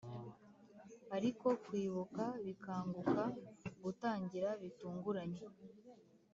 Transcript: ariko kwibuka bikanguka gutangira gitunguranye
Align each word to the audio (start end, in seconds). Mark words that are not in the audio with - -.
ariko 1.15 1.47
kwibuka 1.65 2.23
bikanguka 2.45 3.23
gutangira 3.83 4.49
gitunguranye 4.61 5.41